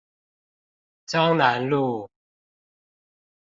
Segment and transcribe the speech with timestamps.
[1.05, 2.09] 彰南路